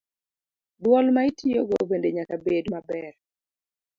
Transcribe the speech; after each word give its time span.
Dwol 0.83 1.05
ma 1.15 1.21
itiyogo 1.29 1.75
bende 1.89 2.09
nyaka 2.15 2.35
bed 2.45 2.65
maber. 2.73 3.13